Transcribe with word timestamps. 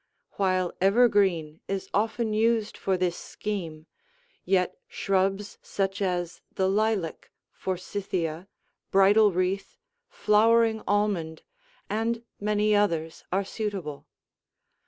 While 0.31 0.73
evergreen 0.81 1.59
is 1.67 1.87
often 1.93 2.33
used 2.33 2.75
for 2.75 2.97
this 2.97 3.15
scheme, 3.15 3.85
yet 4.43 4.75
shrubs 4.87 5.59
such 5.61 6.01
as 6.01 6.41
the 6.55 6.67
lilac, 6.67 7.29
forsythia, 7.51 8.47
bridal 8.89 9.31
wreath, 9.31 9.75
flowering 10.09 10.81
almond, 10.87 11.43
and 11.87 12.23
many 12.39 12.75
others 12.75 13.25
are 13.31 13.45
suitable. 13.45 14.07